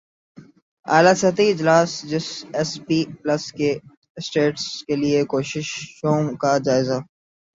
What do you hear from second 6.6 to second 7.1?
جائزہ